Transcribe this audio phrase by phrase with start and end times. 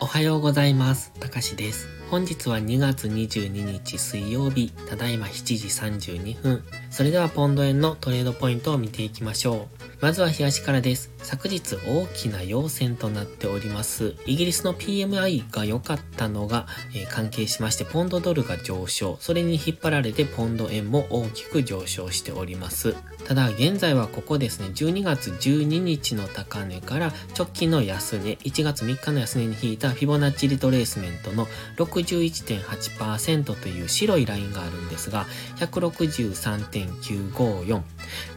[0.00, 1.12] おはようございます。
[1.20, 1.86] たかしです。
[2.10, 6.64] 本日は2月22日水曜日、ただいま7時32分。
[6.90, 9.82] それではポンド円のトレードポイントを見ていきましょう。
[10.00, 11.11] まずは東からです。
[11.22, 14.16] 昨日大きな陽線となっております。
[14.26, 19.18] イギリスの PMI が良かったのが、えー関係しまして、ポンドドルが上昇。
[19.20, 22.96] それに引っ張られてポンド円も大きく上昇しております。
[23.24, 31.46] ただ、現在はここですね、12月12日の高値から直近の安値、1月3日の安値に引いたフィボナッチリトレースメントの
[31.76, 37.82] 61.8%という白いラインがあるんですが、163.954。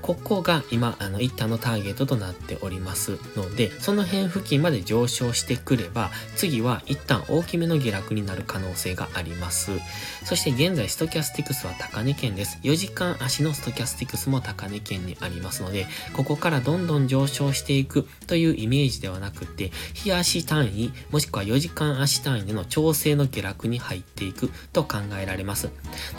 [0.01, 9.71] ここが今、あの、一旦のターゲットとなっておりますりますので、その辺付近まで上昇してくれば、次は一旦大きめの下落になる可能性があります。
[10.23, 12.59] そして現在、ストキャスティクスは高値圏です。
[12.63, 25.69] 4時間足のストキャスティクスも高値圏にありますので、ここからどんどん上昇していくというイメージではなくて、日足単位、もしくは4時間足単位での調整の下落に入っていくと考えられます。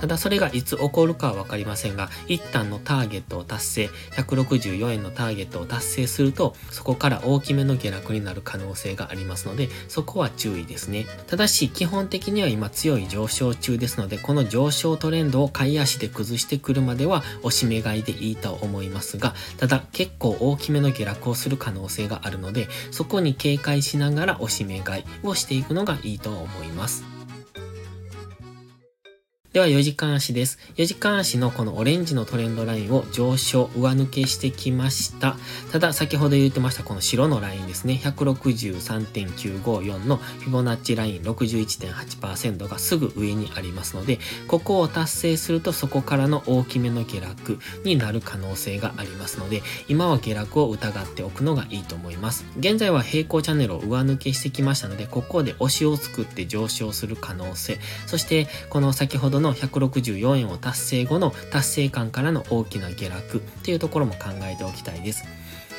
[0.01, 11.07] ただそれがいつ起こるかはわかりませんが、一旦のターゲットを達成、164円のターゲットを達成すると、とそこから大きめの下落になる可能性がありますので、そこは注意ですね。
[11.27, 27.16] ただし、基本的には今強い上昇中ですので、この上昇トレンドを買い足で崩してくるまでは、押し目買いでいいと思いますが、ただ結構大きめの下落をする可能性があるので、そこに警戒しながら押し目買いをしていくのがいいと思います。
[29.57, 30.59] では4時間足です。
[30.75, 35.39] 4時間足のこのオレンジのトレンドラインを上昇、上抜けしてきました。
[35.73, 37.99] ただ先ほど言ってましたこの白のラインですね。
[38.05, 52.45] 163.954のフィボナッチライン61.8%がすぐ上にありますので、ここを達成するとそこからの大きめの下落になる可能性がありますので、今は下落を疑っておくのがいいと思います。
[52.59, 65.25] 現在は平行チャンネルを上抜けしてきましたので、ここで押しを作って上昇する可能性、そしてこの先ほどのの164円を達成後の達成感からの大きな下落っていうところも考えておきたいです。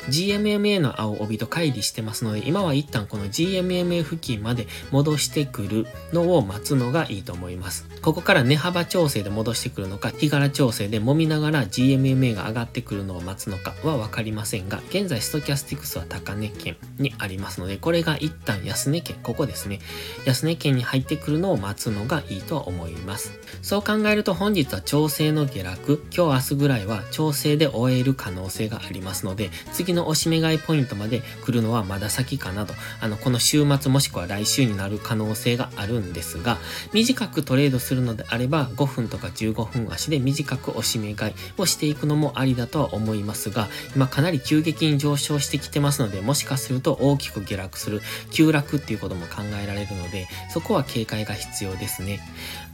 [0.08, 7.86] GMMA の青帯と乖離してますので、今は一旦この GMMA 付近まで戻してくるのを待つのがいいと思います。
[8.02, 19.80] ここから値幅調整で戻してくるのか、日柄調整で揉みながら GMMA が上がってくるのを待つのかはわかりませんが、現在ストキャスティクスは高値圏にありますので、これが一旦安値圏、ここですね。
[20.24, 23.32] 安値圏に入ってくるのを待つのがいいと思います。
[23.62, 36.58] そう考えると本日は調整の下落、今日明日ぐらいは調整で終える可能性がありますので、次のの押し目買いポイントまで来るのはまだ先かなと、あの、この週末もしくは来週になる可能性があるんですが、
[36.92, 52.20] 短くトレードするのであれば5分とか15分足で短く押し目買いをしていくのもありだとは思いますが、今かなり急激に上昇してきてますので、もしかすると大きく下落する、急落っていうことも考えられるので、そこは警戒が必要ですね。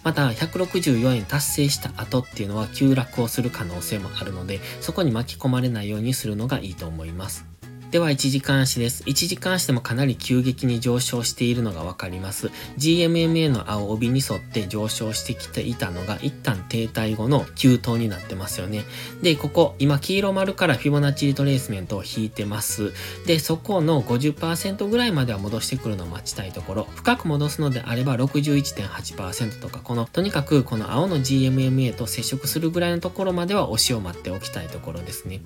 [0.03, 7.14] また、164円達成した後っていうのは急落をする可能性もあるので、そこに巻き込まれないようにするのがいいと思います。
[7.15, 7.54] ます。
[7.95, 9.05] では、1時間足です。
[9.05, 12.51] 1時間足でもかなり急激に上昇しているのがわかります。
[12.77, 18.83] GMMA の青帯に沿って上昇してきていたのが、一旦停滞後の急騰になってますよね。
[19.23, 22.93] で、ここ、今、黄色丸からフィボナッチリトレースメントを引いてます。
[23.27, 35.43] で、そこの50%ぐらいまでは戻してくるのを待ちたいところ、深く戻すのであれば61.8%とか、この、とにかくこの青の GMMA と接触するぐらいのところまでは押しを待っておきたいところですね。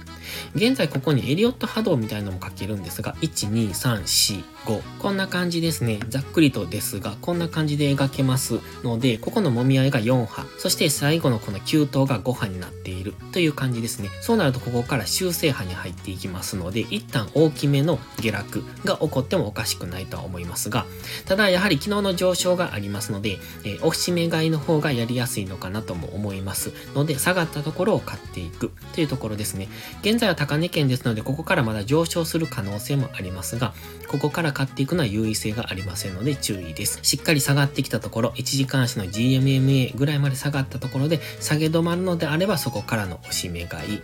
[0.54, 4.82] 現在ここにエリオット波動みたいなのも書けるんですが、1、2、3、4、5。
[4.98, 5.98] こんな感じですね。
[6.10, 14.10] ざっくりとですが、こんな感じで描けますので、ここの揉み合いが4波、そして最後のこの9頭が5波になっているという感じですね。
[14.20, 20.84] そうなるとここから修正波に入っていきますので、一旦大きめの下落が起こってもおかしくないとは思いますが、
[21.24, 29.68] ただやはり昨日の上昇がありますので、えー、押し目買いの方がやりやすいのかなとも思いますので、下がったところを買っていくというところですね。
[30.02, 33.72] 現在は高値圏ですので、ここからまだ上昇する可能性もありますが、
[34.08, 36.98] ここから買っていくのは優位性がありませんので注意です。
[37.02, 44.02] しっかり下がってきたところ、1時間足の GMMA ぐらいまで下がったところで下げ止まるのであればそこからの押し目買い。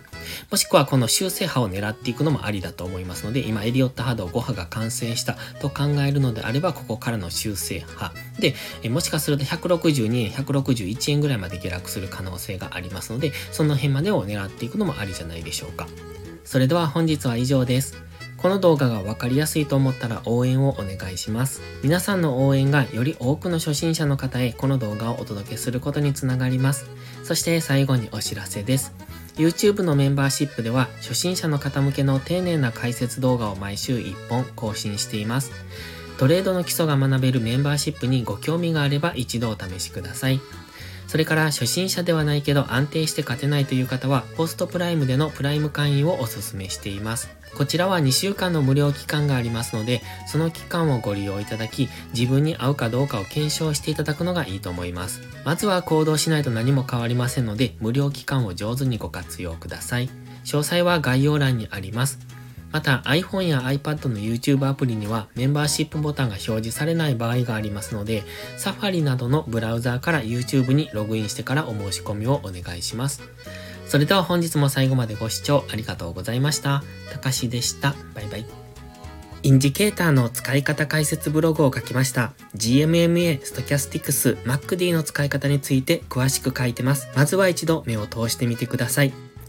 [0.49, 8.13] もしくはこの修正波を狙っていくのもありだと思いますので、今エリオット波動5波が完成したと考えるのであれば、ここからの修正波。
[8.39, 8.55] で、
[8.89, 15.89] もしかすると162円、161円ぐらいまで下落する可能性がありますので、その辺までを狙っていくのもありじゃないでしょうか。
[16.45, 17.97] それでは本日は以上です。
[18.45, 21.63] この動画がわかりやすいと思ったら応援をお願いします。
[21.81, 26.85] 皆さんの応援がより多くの初心者の方へこの動画をお届けすることにつながります。
[27.23, 28.93] そして最後にお知らせです。
[29.35, 35.51] YouTube のメンバーシップでは初心者の方向けの丁寧な解説動画を毎週1本更新しています。
[36.19, 40.39] トレードの基礎が学べるメンバーシップにご興味があれば一度お試しください。
[41.07, 47.29] それから初心者ではないけど安定して勝てないという方はポストプライムでのプライム会員をお勧めしています。
[47.55, 55.21] こちらは2週間の無料期間がありますので、その期間をご利用いただき、自分に合うかどうかを検証していただくのがいいと思います。
[55.45, 60.09] まずは行動しないと何も変わりませんので、無料期間を上手にご活用ください。
[60.43, 62.19] 詳細は概要欄にあります。
[62.71, 68.23] また iPhone や iPad の YouTube アプリにはメンバーシップボタンが表示されない場合がありますので、
[68.57, 73.21] Safari などのブラウザーから YouTube にログインしてからお申し込みをお願いします。
[73.87, 76.83] それでは本日も最後までご視聴ありがとうございました。
[77.11, 77.95] たかしでした。
[78.13, 78.45] バイバイ。
[79.43, 82.33] インジケーターの使い方解説ブログを書きました。
[82.55, 87.07] GMMA、Stochastics、MacD の使い方について詳しく書いてます。
[87.15, 89.24] まずは一度目を通してみてください。